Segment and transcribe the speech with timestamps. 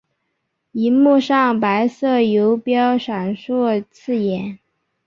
[0.71, 4.57] 萤幕上白色游标闪烁刺眼